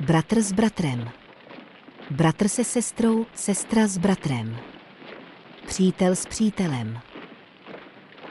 Bratr 0.00 0.40
s 0.40 0.52
bratrem. 0.52 1.10
Bratr 2.10 2.48
se 2.48 2.64
sestrou, 2.64 3.26
sestra 3.34 3.86
s 3.86 3.98
bratrem. 3.98 4.56
Přítel 5.66 6.16
s 6.16 6.26
přítelem. 6.26 6.98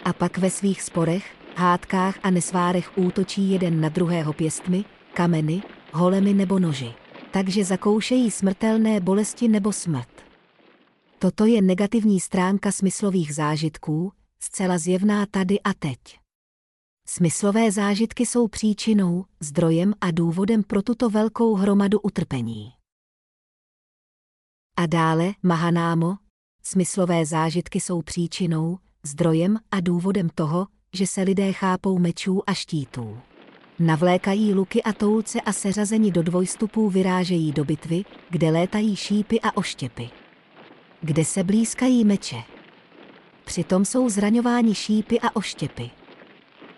A 0.05 0.13
pak 0.13 0.37
ve 0.37 0.49
svých 0.49 0.81
sporech, 0.81 1.35
hádkách 1.55 2.19
a 2.23 2.29
nesvárech 2.29 2.97
útočí 2.97 3.51
jeden 3.51 3.81
na 3.81 3.89
druhého 3.89 4.33
pěstmi, 4.33 4.85
kameny, 5.13 5.61
holemi 5.93 6.33
nebo 6.33 6.59
noži. 6.59 6.93
Takže 7.31 7.63
zakoušejí 7.63 8.31
smrtelné 8.31 8.99
bolesti 8.99 9.47
nebo 9.47 9.73
smrt. 9.73 10.21
Toto 11.19 11.45
je 11.45 11.61
negativní 11.61 12.19
stránka 12.19 12.71
smyslových 12.71 13.35
zážitků, 13.35 14.11
zcela 14.39 14.77
zjevná 14.77 15.25
tady 15.25 15.59
a 15.59 15.73
teď. 15.73 16.20
Smyslové 17.13 17.71
zážitky 17.71 18.25
jsou 18.25 18.47
příčinou, 18.47 19.25
zdrojem 19.39 19.93
a 20.01 20.11
důvodem 20.11 20.63
pro 20.63 20.81
tuto 20.81 21.09
velkou 21.09 21.55
hromadu 21.55 21.99
utrpení. 21.99 22.73
A 24.77 24.85
dále, 24.85 25.33
Mahanámo, 25.43 26.17
smyslové 26.63 27.25
zážitky 27.25 27.79
jsou 27.79 28.01
příčinou, 28.01 28.77
zdrojem 29.03 29.57
a 29.71 29.79
důvodem 29.79 30.29
toho, 30.35 30.67
že 30.93 31.07
se 31.07 31.21
lidé 31.21 31.53
chápou 31.53 31.99
mečů 31.99 32.41
a 32.47 32.53
štítů. 32.53 33.19
Navlékají 33.79 34.53
luky 34.53 34.83
a 34.83 34.93
toulce 34.93 35.41
a 35.41 35.53
seřazeni 35.53 36.11
do 36.11 36.23
dvojstupů 36.23 36.89
vyrážejí 36.89 37.51
do 37.51 37.65
bitvy, 37.65 38.03
kde 38.29 38.49
létají 38.51 38.95
šípy 38.95 39.41
a 39.41 39.57
oštěpy. 39.57 40.09
Kde 41.01 41.25
se 41.25 41.43
blízkají 41.43 42.05
meče. 42.05 42.43
Přitom 43.45 43.85
jsou 43.85 44.09
zraňováni 44.09 44.75
šípy 44.75 45.19
a 45.19 45.35
oštěpy. 45.35 46.00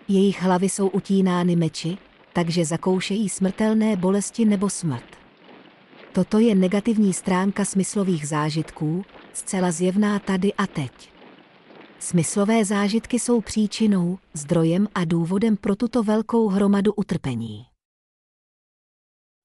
Jejich 0.08 0.42
hlavy 0.42 0.68
jsou 0.68 0.88
utínány 0.88 1.56
meči, 1.56 1.98
takže 2.32 2.64
zakoušejí 2.64 3.28
smrtelné 3.28 3.96
bolesti 3.96 4.44
nebo 4.44 4.70
smrt. 4.70 5.16
Toto 6.12 6.38
je 6.38 6.54
negativní 6.54 7.12
stránka 7.12 7.64
smyslových 7.64 8.28
zážitků, 8.28 9.04
zcela 9.32 9.70
zjevná 9.70 10.18
tady 10.18 10.54
a 10.54 10.66
teď. 10.66 11.12
Smyslové 11.98 12.64
zážitky 12.64 13.18
jsou 13.18 13.40
příčinou, 13.40 14.18
zdrojem 14.32 14.88
a 14.94 15.04
důvodem 15.04 15.56
pro 15.56 15.76
tuto 15.76 16.02
velkou 16.02 16.48
hromadu 16.48 16.92
utrpení. 16.92 17.66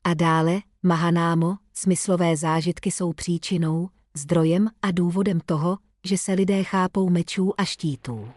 A 0.03 0.13
dále, 0.13 0.61
Mahanámo, 0.83 1.57
smyslové 1.73 2.37
zážitky 2.37 2.91
jsou 2.91 3.13
příčinou, 3.13 3.89
zdrojem 4.13 4.69
a 4.81 4.91
důvodem 4.91 5.39
toho, 5.45 5.77
že 6.03 6.17
se 6.17 6.33
lidé 6.33 6.63
chápou 6.63 7.09
mečů 7.09 7.53
a 7.57 7.65
štítů. 7.65 8.27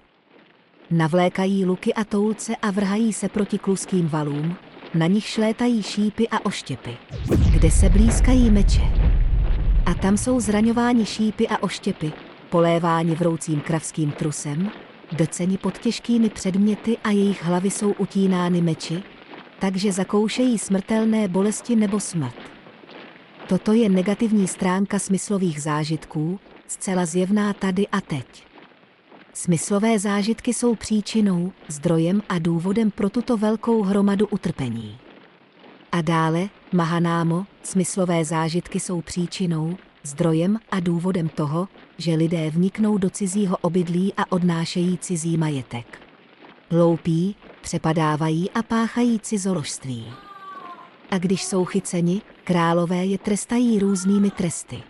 Navlékají 0.93 1.65
luky 1.65 1.95
a 1.95 2.05
toulce 2.05 2.57
a 2.57 2.71
vrhají 2.71 3.13
se 3.13 3.29
proti 3.29 3.59
kluským 3.59 4.09
valům, 4.09 4.57
na 4.95 5.07
nich 5.07 5.25
šlétají 5.25 5.83
šípy 5.83 6.29
a 6.29 6.47
oštěpy, 6.47 6.97
kde 7.53 7.71
se 7.71 7.89
blízkají 7.89 8.51
meče. 8.51 8.81
A 9.87 9.95
tam 9.95 10.17
jsou 10.17 10.41
zraňováni 10.41 11.07
šípy 11.07 11.49
a 11.49 11.63
oštěpy, 11.63 12.13
poléváni 12.51 13.15
vroucím 13.15 13.61
kravským 13.61 14.11
trusem, 14.11 14.71
doceni 15.13 15.59
pod 15.59 15.79
těžkými 15.79 16.31
předměty 16.31 16.97
a 17.05 17.11
jejich 17.11 17.45
hlavy 17.45 17.71
jsou 17.71 17.93
utínány 17.93 18.61
meči, 18.61 19.03
takže 19.59 19.93
zakoušejí 19.93 20.59
smrtelné 20.59 21.29
bolesti 21.29 21.77
nebo 21.77 22.01
smrt. 22.01 22.37
Toto 23.49 23.73
je 23.73 23.89
negativní 23.89 24.49
stránka 24.49 24.99
smyslových 24.99 25.63
zážitků, 25.63 26.41
zcela 26.67 27.07
zjevná 27.07 27.53
tady 27.53 27.89
a 27.89 28.01
teď. 28.01 28.52
Smyslové 29.35 29.99
zážitky 29.99 30.55
jsou 30.55 30.75
příčinou, 30.75 31.53
zdrojem 31.69 32.23
a 32.29 32.39
důvodem 32.39 32.91
pro 32.91 33.11
tuto 33.11 33.37
velkou 33.37 33.83
hromadu 33.83 34.27
utrpení. 34.27 34.99
A 35.93 36.03
dále, 36.03 36.49
Mahanámo, 36.73 37.47
smyslové 37.63 38.25
zážitky 38.25 38.81
jsou 38.81 39.01
příčinou, 39.01 39.77
zdrojem 40.03 40.59
a 40.71 40.81
důvodem 40.81 41.29
toho, 41.29 41.69
že 41.99 42.15
lidé 42.15 42.51
vniknou 42.51 42.99
do 42.99 43.11
cizího 43.11 43.57
obydlí 43.57 44.15
a 44.17 44.33
odnášejí 44.33 44.99
cizí 44.99 45.37
majetek. 45.37 46.01
Loupí, 46.71 47.37
přepadávají 47.63 48.51
a 48.51 48.63
páchají 48.63 49.21
cizoložství. 49.21 50.07
A 51.11 51.19
když 51.19 51.45
jsou 51.45 51.65
chyceni, 51.65 52.23
králové 52.45 53.07
je 53.07 53.19
trestají 53.19 53.79
různými 53.79 54.31
tresty. 54.31 54.83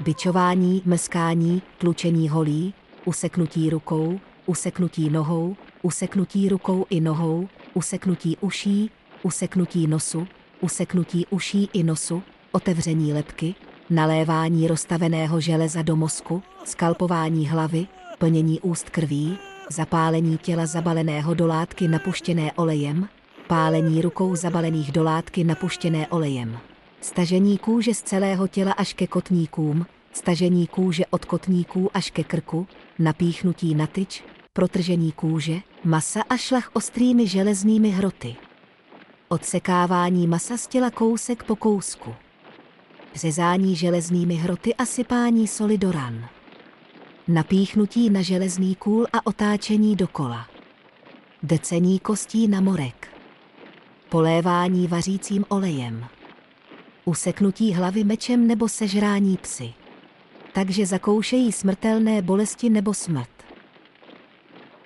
Byčování, 0.00 0.82
mskání, 0.84 1.62
tlučení 1.78 2.28
holí, 2.28 2.74
useknutí 3.04 3.70
rukou, 3.70 4.20
useknutí 4.46 5.10
nohou, 5.10 5.56
useknutí 5.82 6.48
rukou 6.48 6.86
i 6.90 7.00
nohou, 7.00 7.48
useknutí 7.74 8.36
uší, 8.40 8.90
useknutí 9.22 9.86
nosu, 9.86 10.26
useknutí 10.60 11.26
uší 11.30 11.68
i 11.72 11.82
nosu, 11.82 12.22
otevření 12.52 13.12
lepky, 13.12 13.54
nalévání 13.90 14.68
rozstaveného 14.68 15.40
železa 15.40 15.82
do 15.82 15.96
mozku, 15.96 16.42
skalpování 16.64 17.48
hlavy, 17.48 17.86
plnění 18.18 18.60
úst 18.60 18.90
krví, 18.90 19.38
zapálení 19.70 20.38
těla 20.38 20.66
zabaleného 20.66 21.34
do 21.34 21.46
látky 21.46 21.88
napuštěné 21.88 22.52
olejem, 22.52 23.08
pálení 23.46 24.02
rukou 24.02 24.36
zabalených 24.36 24.92
do 24.92 25.02
látky 25.02 25.44
napuštěné 25.44 26.08
olejem, 26.08 26.58
stažení 27.00 27.58
kůže 27.58 27.94
z 27.94 28.02
celého 28.02 28.48
těla 28.48 28.72
až 28.72 28.94
ke 28.94 29.06
kotníkům, 29.06 29.86
stažení 30.14 30.66
kůže 30.66 31.06
od 31.10 31.24
kotníků 31.24 31.90
až 31.94 32.10
ke 32.10 32.24
krku, 32.24 32.66
napíchnutí 32.98 33.74
na 33.74 33.86
tyč, 33.86 34.24
protržení 34.52 35.12
kůže, 35.12 35.60
masa 35.84 36.22
a 36.28 36.36
šlach 36.36 36.70
ostrými 36.72 37.28
železnými 37.28 37.90
hroty. 37.90 38.36
Odsekávání 39.28 40.26
masa 40.26 40.56
z 40.56 40.66
těla 40.66 40.90
kousek 40.90 41.42
po 41.42 41.56
kousku. 41.56 42.14
Řezání 43.14 43.76
železnými 43.76 44.34
hroty 44.34 44.74
a 44.74 44.86
sypání 44.86 45.48
soli 45.48 45.78
do 45.78 45.92
ran. 45.92 46.28
Napíchnutí 47.28 48.10
na 48.10 48.22
železný 48.22 48.74
kůl 48.74 49.06
a 49.12 49.26
otáčení 49.26 49.96
dokola. 49.96 50.46
Decení 51.42 51.98
kostí 51.98 52.48
na 52.48 52.60
morek. 52.60 53.08
Polévání 54.08 54.86
vařícím 54.86 55.44
olejem. 55.48 56.06
Useknutí 57.04 57.72
hlavy 57.72 58.04
mečem 58.04 58.46
nebo 58.46 58.68
sežrání 58.68 59.36
psy. 59.36 59.74
Takže 60.54 60.86
zakoušejí 60.86 61.52
smrtelné 61.52 62.22
bolesti 62.22 62.70
nebo 62.70 62.94
smrt. 62.94 63.30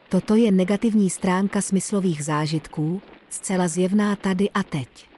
Toto 0.09 0.35
je 0.35 0.53
negativní 0.53 1.11
stránka 1.11 1.61
smyslových 1.61 2.25
zážitků, 2.25 3.03
zcela 3.29 3.69
zjevná 3.69 4.17
tady 4.17 4.51
a 4.51 4.63
teď. 4.63 5.09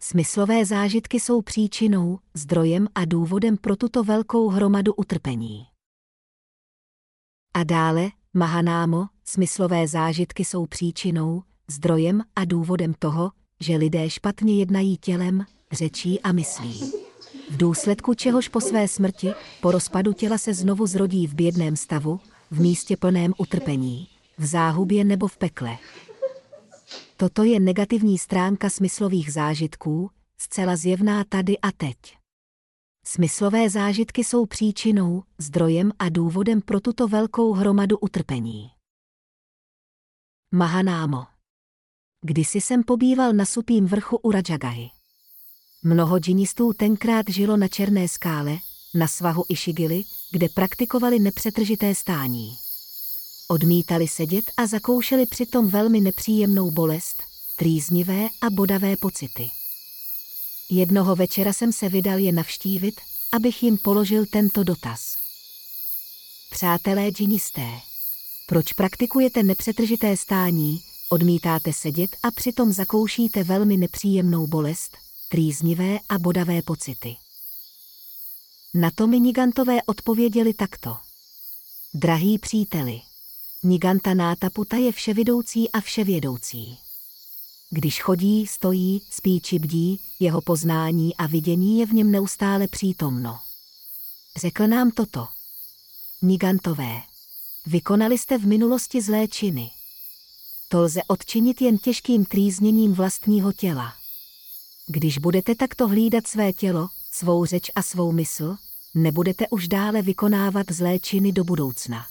Smyslové 0.00 0.64
zážitky 0.64 1.20
jsou 1.20 1.42
příčinou, 1.42 2.18
zdrojem 2.34 2.88
a 2.94 3.04
důvodem 3.04 3.56
pro 3.56 3.76
tuto 3.76 4.04
velkou 4.04 4.48
hromadu 4.48 4.94
utrpení. 4.94 5.66
A 7.54 7.64
dále, 7.64 8.10
Mahanámo, 8.34 9.06
smyslové 9.24 9.88
zážitky 9.88 10.44
jsou 10.44 10.66
příčinou, 10.66 11.42
zdrojem 11.68 12.22
a 12.36 12.44
důvodem 12.44 12.94
toho, 12.98 13.30
že 13.60 13.76
lidé 13.76 14.10
špatně 14.10 14.58
jednají 14.58 14.96
tělem, 14.96 15.44
řečí 15.72 16.20
a 16.20 16.32
myslí. 16.32 17.01
V 17.52 17.56
důsledku 17.56 18.14
čehož 18.14 18.48
po 18.48 18.60
své 18.60 18.88
smrti, 18.88 19.34
po 19.60 19.70
rozpadu 19.70 20.12
těla 20.12 20.38
se 20.38 20.54
znovu 20.54 20.86
zrodí 20.86 21.26
v 21.26 21.34
bědném 21.34 21.76
stavu, 21.76 22.20
v 22.50 22.60
místě 22.60 22.96
plném 22.96 23.32
utrpení, 23.38 24.08
v 24.38 24.46
záhubě 24.46 25.04
nebo 25.04 25.28
v 25.28 25.36
pekle. 25.36 25.78
Toto 27.16 27.44
je 27.44 27.60
negativní 27.60 28.18
stránka 28.18 28.70
smyslových 28.70 29.32
zážitků, 29.32 30.10
zcela 30.38 30.76
zjevná 30.76 31.24
tady 31.24 31.58
a 31.58 31.72
teď. 31.72 31.96
Smyslové 33.06 33.70
zážitky 33.70 34.24
jsou 34.24 34.46
příčinou, 34.46 35.22
zdrojem 35.38 35.92
a 35.98 36.08
důvodem 36.08 36.60
pro 36.62 36.80
tuto 36.80 37.08
velkou 37.08 37.52
hromadu 37.52 37.98
utrpení. 37.98 38.70
Mahanámo. 40.54 41.26
Kdysi 42.24 42.60
jsem 42.60 42.82
pobýval 42.82 43.32
na 43.32 43.44
supím 43.44 43.86
vrchu 43.86 44.16
u 44.16 44.30
Rajagahy. 44.30 45.01
Mnoho 45.84 46.18
džinistů 46.18 46.72
tenkrát 46.72 47.28
žilo 47.28 47.56
na 47.56 47.68
černé 47.68 48.08
skále, 48.08 48.58
na 48.94 49.08
svahu 49.08 49.44
Ishigili, 49.48 50.02
kde 50.30 50.48
praktikovali 50.48 51.18
nepřetržité 51.18 51.94
stání. 51.94 52.56
Odmítali 53.48 54.08
sedět 54.08 54.44
a 54.56 54.66
zakoušeli 54.66 55.26
přitom 55.26 55.68
velmi 55.68 56.00
nepříjemnou 56.00 56.70
bolest, 56.70 57.22
trýznivé 57.56 58.28
a 58.40 58.50
bodavé 58.50 58.96
pocity. 58.96 59.50
Jednoho 60.70 61.16
večera 61.16 61.52
jsem 61.52 61.72
se 61.72 61.88
vydal 61.88 62.18
je 62.18 62.32
navštívit, 62.32 63.00
abych 63.32 63.62
jim 63.62 63.78
položil 63.78 64.26
tento 64.26 64.64
dotaz. 64.64 65.16
Přátelé 66.50 67.08
džinisté, 67.08 67.68
proč 68.46 68.72
praktikujete 68.72 69.42
nepřetržité 69.42 70.16
stání, 70.16 70.82
odmítáte 71.08 71.72
sedět 71.72 72.16
a 72.22 72.30
přitom 72.30 72.72
zakoušíte 72.72 73.44
velmi 73.44 73.76
nepříjemnou 73.76 74.46
bolest, 74.46 74.96
trýznivé 75.32 75.98
a 76.08 76.18
bodavé 76.18 76.62
pocity? 76.62 77.16
Na 78.74 78.90
to 78.90 79.06
mi 79.06 79.20
Nigantové 79.20 79.82
odpověděli 79.82 80.54
takto. 80.54 80.96
Drahý 81.94 82.38
příteli, 82.38 83.00
Niganta 83.62 84.14
Nátaputa 84.14 84.76
je 84.76 84.92
vševidoucí 84.92 85.70
a 85.70 85.80
vševědoucí. 85.80 86.78
Když 87.70 88.02
chodí, 88.02 88.46
stojí, 88.46 89.02
spí 89.10 89.40
či 89.40 89.58
bdí, 89.58 90.00
jeho 90.20 90.40
poznání 90.40 91.16
a 91.16 91.26
vidění 91.26 91.78
je 91.78 91.86
v 91.86 91.92
něm 91.92 92.10
neustále 92.10 92.68
přítomno. 92.68 93.38
Řekl 94.36 94.66
nám 94.66 94.90
toto. 94.90 95.28
Nigantové. 96.22 97.02
Vykonali 97.66 98.18
jste 98.18 98.38
v 98.38 98.46
minulosti 98.46 99.02
zlé 99.02 99.28
činy. 99.28 99.70
To 100.68 100.82
lze 100.82 101.00
odčinit 101.06 101.60
jen 101.60 101.78
těžkým 101.78 102.24
trýzněním 102.24 102.92
vlastního 102.92 103.52
těla. 103.52 104.01
Když 104.86 105.18
budete 105.18 105.54
takto 105.54 105.88
hlídat 105.88 106.26
své 106.26 106.52
tělo, 106.52 106.88
svou 107.10 107.44
řeč 107.44 107.70
a 107.74 107.82
svou 107.82 108.12
mysl, 108.12 108.56
nebudete 108.94 109.48
už 109.48 109.68
dále 109.68 110.02
vykonávat 110.02 110.66
zlé 110.70 110.98
činy 110.98 111.32
do 111.32 111.44
budoucna. 111.44 112.06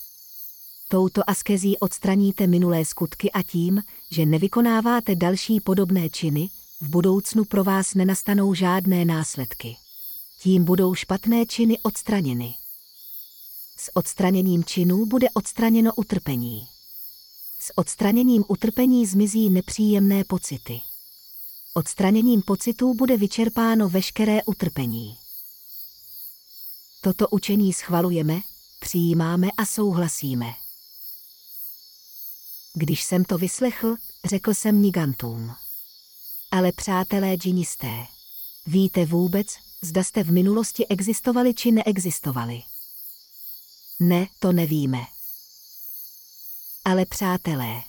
Touto 0.89 1.29
askezí 1.29 1.77
odstraníte 1.77 2.47
minulé 2.47 2.85
skutky 2.85 3.31
a 3.31 3.43
tím, 3.43 3.81
že 4.11 4.25
nevykonáváte 4.25 5.15
další 5.15 5.59
podobné 5.59 6.09
činy, 6.09 6.49
v 6.81 6.89
budoucnu 6.89 7.45
pro 7.45 7.63
vás 7.63 7.93
nenastanou 7.93 8.53
žádné 8.53 9.05
následky. 9.05 9.75
Tím 10.39 10.63
budou 10.63 10.95
špatné 10.95 11.45
činy 11.45 11.77
odstraněny. 11.83 12.53
S 13.77 13.91
odstraněním 13.93 14.63
činů 14.63 15.05
bude 15.05 15.29
odstraněno 15.29 15.91
utrpení. 15.95 16.67
S 17.59 17.71
odstraněním 17.75 18.43
utrpení 18.47 19.05
zmizí 19.05 19.49
nepříjemné 19.49 20.23
pocity. 20.23 20.81
Odstraněním 21.73 22.41
pocitů 22.41 22.93
bude 22.93 23.17
vyčerpáno 23.17 23.89
veškeré 23.89 24.43
utrpení. 24.43 25.17
Toto 27.01 27.27
učení 27.27 27.73
schvalujeme, 27.73 28.41
přijímáme 28.79 29.47
a 29.57 29.65
souhlasíme. 29.65 30.53
Když 32.73 33.03
jsem 33.03 33.25
to 33.25 33.37
vyslechl, 33.37 33.95
řekl 34.25 34.53
jsem 34.53 34.81
Nigantům. 34.81 35.55
Ale 36.51 36.71
přátelé 36.71 37.35
džinisté, 37.35 38.05
víte 38.67 39.05
vůbec, 39.05 39.47
zda 39.81 40.03
jste 40.03 40.23
v 40.23 40.31
minulosti 40.31 40.87
existovali 40.87 41.53
či 41.53 41.71
neexistovali? 41.71 42.63
Ne, 43.99 44.27
to 44.39 44.51
nevíme. 44.51 44.99
Ale 46.85 47.05
přátelé, 47.05 47.83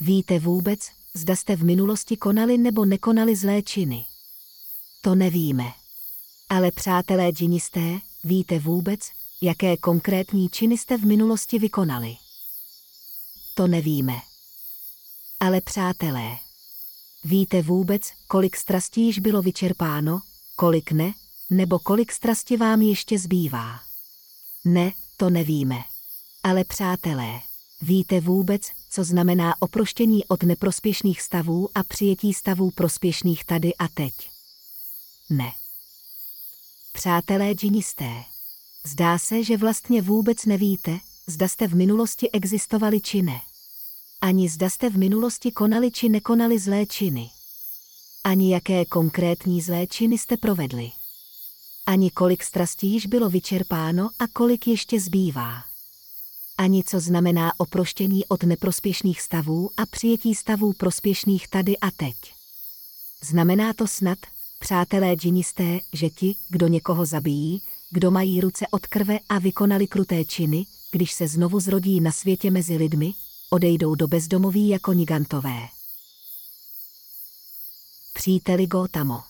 víte 0.00 0.38
vůbec, 0.38 0.90
zda 1.16 1.36
jste 1.36 1.56
v 1.56 1.64
minulosti 1.64 2.16
konali 2.16 2.58
nebo 2.58 2.84
nekonali 2.84 3.36
zlé 3.36 3.62
činy? 3.62 4.04
To 5.02 5.14
nevíme. 5.14 5.64
Ale 6.48 6.70
přátelé 6.70 7.30
džinisté, 7.30 7.98
víte 8.24 8.58
vůbec, 8.58 9.00
jaké 9.42 9.76
konkrétní 9.76 10.48
činy 10.48 10.78
jste 10.78 10.98
v 10.98 11.04
minulosti 11.04 11.58
vykonali? 11.58 12.16
To 13.54 13.66
nevíme. 13.66 14.14
Ale 15.40 15.60
přátelé, 15.60 16.38
víte 17.24 17.62
vůbec, 17.62 18.02
kolik 18.28 18.56
strastí 18.56 19.06
již 19.06 19.18
bylo 19.18 19.42
vyčerpáno, 19.42 20.20
kolik 20.56 20.92
ne, 20.92 21.12
nebo 21.50 21.78
kolik 21.78 22.12
strasti 22.12 22.56
vám 22.56 22.82
ještě 22.82 23.18
zbývá? 23.18 23.80
Ne, 24.64 24.92
to 25.16 25.30
nevíme. 25.30 25.76
Ale 26.42 26.64
přátelé, 26.64 27.40
víte 27.82 28.20
vůbec, 28.20 28.62
co 28.96 29.04
znamená 29.04 29.54
oproštění 29.62 30.24
od 30.24 30.42
neprospěšných 30.42 31.22
stavů 31.22 31.68
a 31.74 31.82
přijetí 31.82 32.34
stavů 32.34 32.70
prospěšných 32.70 33.44
tady 33.44 33.74
a 33.74 33.88
teď? 33.88 34.14
Ne. 35.30 35.52
Přátelé 36.92 37.52
džinisté, 37.52 38.24
zdá 38.84 39.18
se, 39.18 39.44
že 39.44 39.56
vlastně 39.56 40.02
vůbec 40.02 40.44
nevíte, 40.44 40.98
zda 41.26 41.48
jste 41.48 41.68
v 41.68 41.74
minulosti 41.74 42.30
existovali 42.30 43.00
či 43.00 43.22
ne. 43.22 43.40
Ani 44.20 44.48
zda 44.48 44.70
jste 44.70 44.90
v 44.90 44.98
minulosti 44.98 45.52
konali 45.52 45.90
či 45.90 46.08
nekonali 46.08 46.58
zlé 46.58 46.86
činy. 46.86 47.30
Ani 48.24 48.52
jaké 48.52 48.84
konkrétní 48.84 49.62
zlé 49.62 49.86
činy 49.86 50.18
jste 50.18 50.36
provedli. 50.36 50.90
Ani 51.86 52.10
kolik 52.10 52.42
strastí 52.42 52.92
již 52.92 53.06
bylo 53.06 53.30
vyčerpáno 53.30 54.10
a 54.18 54.28
kolik 54.32 54.66
ještě 54.66 55.00
zbývá. 55.00 55.75
Ani 56.58 56.84
co 56.84 57.00
znamená 57.00 57.52
oproštění 57.60 58.26
od 58.26 58.42
neprospěšných 58.42 59.20
stavů 59.20 59.70
a 59.76 59.86
přijetí 59.86 60.34
stavů 60.34 60.72
prospěšných 60.72 61.48
tady 61.48 61.78
a 61.78 61.90
teď. 61.90 62.16
Znamená 63.22 63.72
to 63.72 63.86
snad, 63.86 64.18
přátelé 64.58 65.14
džinisté, 65.14 65.80
že 65.92 66.10
ti, 66.10 66.34
kdo 66.48 66.68
někoho 66.68 67.06
zabijí, 67.06 67.62
kdo 67.90 68.10
mají 68.10 68.40
ruce 68.40 68.66
od 68.70 68.86
krve 68.86 69.18
a 69.28 69.38
vykonali 69.38 69.86
kruté 69.86 70.24
činy, 70.24 70.66
když 70.90 71.12
se 71.12 71.28
znovu 71.28 71.60
zrodí 71.60 72.00
na 72.00 72.12
světě 72.12 72.50
mezi 72.50 72.76
lidmi, 72.76 73.12
odejdou 73.50 73.94
do 73.94 74.08
bezdomoví 74.08 74.68
jako 74.68 74.92
nigantové. 74.92 75.68
Příteli 78.12 78.66
Gotamo. 78.66 79.22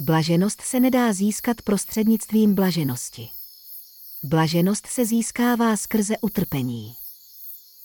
Blaženost 0.00 0.60
se 0.60 0.80
nedá 0.80 1.12
získat 1.12 1.62
prostřednictvím 1.62 2.54
blaženosti. 2.54 3.28
Blaženost 4.22 4.86
se 4.86 5.06
získává 5.06 5.76
skrze 5.76 6.14
utrpení. 6.20 6.94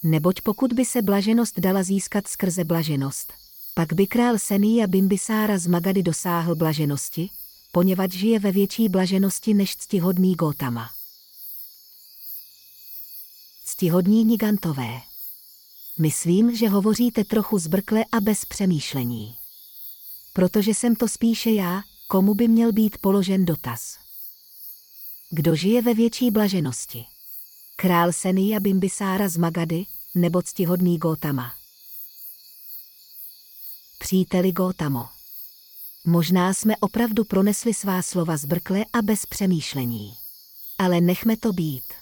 Neboť 0.03 0.41
pokud 0.41 0.73
by 0.73 0.85
se 0.85 1.01
blaženost 1.01 1.59
dala 1.59 1.83
získat 1.83 2.27
skrze 2.27 2.63
blaženost, 2.63 3.33
pak 3.73 3.93
by 3.93 4.07
král 4.07 4.39
Senia 4.39 4.87
Bimbisára 4.87 5.57
z 5.57 5.67
Magady 5.67 6.03
dosáhl 6.03 6.55
blaženosti, 6.55 7.29
poněvadž 7.71 8.13
žije 8.13 8.39
ve 8.39 8.51
větší 8.51 8.89
blaženosti 8.89 9.53
než 9.53 9.75
ctihodný 9.77 10.35
Gotama. 10.35 10.89
Ctihodní 13.65 14.25
Nigantové. 14.25 15.01
Myslím, 15.99 16.55
že 16.55 16.69
hovoříte 16.69 17.23
trochu 17.23 17.59
zbrkle 17.59 18.05
a 18.11 18.21
bez 18.21 18.45
přemýšlení. 18.45 19.35
Protože 20.33 20.73
jsem 20.73 20.95
to 20.95 21.07
spíše 21.07 21.51
já, 21.51 21.81
komu 22.07 22.33
by 22.33 22.47
měl 22.47 22.73
být 22.73 22.97
položen 22.97 23.45
dotaz. 23.45 24.04
Kdo 25.37 25.55
žije 25.55 25.81
ve 25.81 25.93
větší 25.93 26.31
blaženosti? 26.31 27.05
Král 27.75 28.13
Senia 28.13 28.59
Bimbisára 28.59 29.29
z 29.29 29.37
Magady 29.37 29.85
nebo 30.15 30.41
ctihodný 30.41 30.97
Gotama? 30.97 31.53
Příteli 33.99 34.51
Gotamo. 34.51 35.07
Možná 36.05 36.53
jsme 36.53 36.77
opravdu 36.77 37.25
pronesli 37.25 37.73
svá 37.73 38.01
slova 38.01 38.37
zbrkle 38.37 38.85
a 38.93 39.01
bez 39.01 39.25
přemýšlení. 39.25 40.13
Ale 40.77 41.01
nechme 41.01 41.37
to 41.37 41.53
být. 41.53 41.93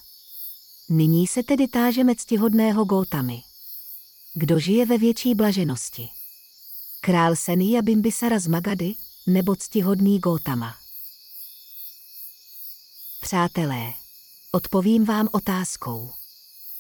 Nyní 0.90 1.28
se 1.28 1.44
tedy 1.44 1.68
tážeme 1.68 2.16
ctihodného 2.16 2.86
Gotamy. 2.86 3.42
Kdo 4.34 4.60
žije 4.60 4.86
ve 4.86 4.98
větší 4.98 5.36
blaženosti? 5.36 6.10
Král 7.02 7.36
Senia 7.36 7.82
Bimbisara 7.82 8.40
z 8.40 8.48
Magady 8.48 8.94
nebo 9.28 9.56
ctihodný 9.56 10.20
Gotama? 10.20 10.83
Přátelé, 13.24 13.94
odpovím 14.52 15.06
vám 15.06 15.30
otázkou. 15.32 16.12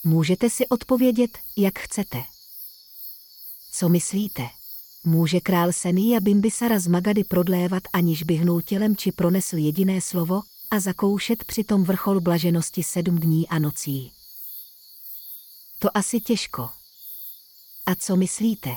Můžete 0.03 0.49
si 0.49 0.67
odpovědět, 0.67 1.37
jak 1.57 1.79
chcete. 1.79 2.23
Co 3.71 3.89
myslíte? 3.89 4.49
Může 5.03 5.39
král 5.39 5.71
Senia 5.73 6.19
Bimbisara 6.19 6.79
z 6.79 6.87
Magady 6.87 7.23
prodlévat, 7.23 7.83
aniž 7.93 8.23
by 8.23 8.35
hnul 8.35 8.61
tělem 8.61 8.95
či 8.95 9.11
pronesl 9.11 9.57
jediné 9.57 10.01
slovo 10.01 10.41
a 10.71 10.79
zakoušet 10.79 11.43
přitom 11.43 11.83
vrchol 11.83 12.21
blaženosti 12.21 12.83
sedm 12.83 13.19
dní 13.19 13.47
a 13.49 13.59
nocí? 13.59 14.11
To 15.79 15.97
asi 15.97 16.19
těžko. 16.19 16.69
A 17.85 17.95
co 17.95 18.15
myslíte? 18.15 18.75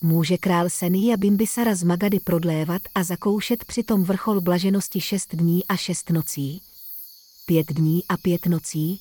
Může 0.00 0.38
král 0.38 0.70
Senia 0.70 1.16
Bimbisara 1.16 1.74
z 1.74 1.82
Magady 1.82 2.20
prodlévat 2.20 2.82
a 2.94 3.04
zakoušet 3.04 3.64
přitom 3.64 4.04
vrchol 4.04 4.40
blaženosti 4.40 5.00
šest 5.00 5.34
dní 5.34 5.66
a 5.66 5.76
šest 5.76 6.10
nocí? 6.10 6.62
Pět 7.48 7.72
dní 7.72 8.04
a 8.08 8.16
pět 8.16 8.46
nocí? 8.46 9.00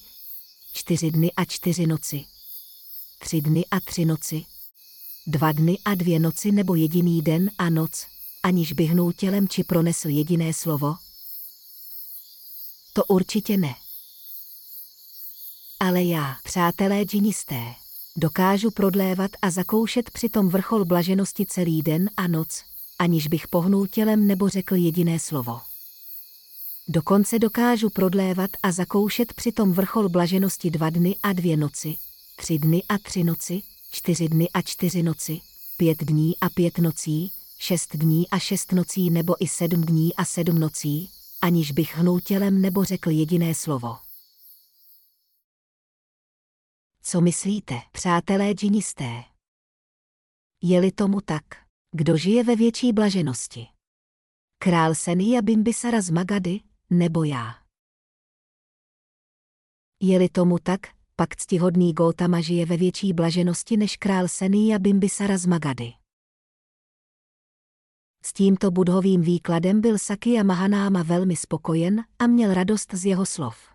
Čtyři 0.73 1.11
dny 1.11 1.31
a 1.31 1.45
čtyři 1.45 1.87
noci? 1.87 2.25
Tři 3.19 3.41
dny 3.41 3.65
a 3.71 3.79
tři 3.79 4.05
noci? 4.05 4.45
Dva 5.27 5.51
dny 5.51 5.77
a 5.85 5.95
dvě 5.95 6.19
noci 6.19 6.51
nebo 6.51 6.75
jediný 6.75 7.21
den 7.21 7.51
a 7.57 7.69
noc, 7.69 8.05
aniž 8.43 8.73
by 8.73 8.85
hnul 8.85 9.13
tělem 9.13 9.47
či 9.47 9.63
pronesl 9.63 10.09
jediné 10.09 10.53
slovo? 10.53 10.95
To 12.93 13.05
určitě 13.05 13.57
ne. 13.57 13.75
Ale 15.79 16.03
já, 16.03 16.37
přátelé 16.43 17.03
džinisté, 17.03 17.75
Dokážu 18.17 18.71
prodlévat 18.71 19.31
a 19.41 19.49
zakoušet 19.49 20.11
přitom 20.11 20.49
vrchol 20.49 20.85
blaženosti 20.85 21.45
celý 21.45 21.81
den 21.81 22.09
a 22.17 22.27
noc, 22.27 22.63
aniž 22.99 23.27
bych 23.27 23.47
pohnul 23.47 23.87
tělem 23.87 24.27
nebo 24.27 24.49
řekl 24.49 24.75
jediné 24.75 25.19
slovo. 25.19 25.61
Dokonce 26.87 27.39
dokážu 27.39 27.89
prodlévat 27.89 28.51
a 28.63 28.71
zakoušet 28.71 29.33
přitom 29.33 29.73
vrchol 29.73 30.09
blaženosti 30.09 30.71
dva 30.71 30.89
dny 30.89 31.15
a 31.23 31.33
dvě 31.33 31.57
noci, 31.57 31.97
tři 32.35 32.59
dny 32.59 32.83
a 32.89 32.97
tři 32.97 33.23
noci, 33.23 33.61
čtyři 33.91 34.29
dny 34.29 34.49
a 34.49 34.61
čtyři 34.61 35.03
noci, 35.03 35.41
pět 35.77 36.03
dní 36.03 36.39
a 36.39 36.49
pět 36.49 36.77
nocí, 36.77 37.31
šest 37.57 37.95
dní 37.95 38.29
a 38.29 38.39
šest 38.39 38.71
nocí 38.71 39.09
nebo 39.09 39.43
i 39.43 39.47
sedm 39.47 39.81
dní 39.81 40.15
a 40.15 40.25
sedm 40.25 40.59
nocí, 40.59 41.09
aniž 41.41 41.71
bych 41.71 41.95
hnul 41.95 42.19
tělem 42.19 42.61
nebo 42.61 42.83
řekl 42.83 43.09
jediné 43.09 43.55
slovo. 43.55 43.97
Co 47.01 47.21
myslíte, 47.21 47.81
přátelé 47.91 48.51
džinisté? 48.51 49.23
Je-li 50.61 50.91
tomu 50.91 51.21
tak, 51.21 51.43
kdo 51.91 52.17
žije 52.17 52.43
ve 52.43 52.55
větší 52.55 52.93
blaženosti? 52.93 53.67
Král 54.57 54.95
Senia 54.95 55.41
Bimbisara 55.41 56.01
z 56.01 56.09
Magady, 56.09 56.59
nebo 56.89 57.23
já? 57.23 57.55
Je-li 60.01 60.29
tomu 60.29 60.59
tak, 60.59 60.79
pak 61.15 61.35
ctihodný 61.35 61.93
Gotama 61.93 62.41
žije 62.41 62.65
ve 62.65 62.77
větší 62.77 63.13
blaženosti 63.13 63.77
než 63.77 63.97
král 63.97 64.27
Senia 64.27 64.79
Bimbisara 64.79 65.37
z 65.37 65.45
Magady. 65.45 65.93
S 68.23 68.33
tímto 68.33 68.71
budhovým 68.71 69.21
výkladem 69.21 69.81
byl 69.81 69.97
Sakya 69.97 70.43
Mahanáma 70.43 71.03
velmi 71.03 71.35
spokojen 71.35 72.03
a 72.19 72.27
měl 72.27 72.53
radost 72.53 72.93
z 72.93 73.05
jeho 73.05 73.25
slov. 73.25 73.74